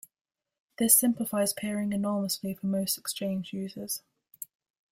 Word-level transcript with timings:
This 0.79 0.97
simplifies 0.97 1.53
peering 1.53 1.93
enormously 1.93 2.55
for 2.55 2.65
most 2.65 2.97
exchange 2.97 3.53
users. 3.53 4.01